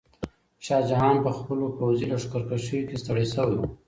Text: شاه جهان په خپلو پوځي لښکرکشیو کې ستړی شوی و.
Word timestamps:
شاه 0.65 0.83
جهان 0.89 1.15
په 1.25 1.31
خپلو 1.37 1.65
پوځي 1.77 2.05
لښکرکشیو 2.11 2.87
کې 2.87 2.95
ستړی 3.01 3.25
شوی 3.33 3.55
و. 3.57 3.61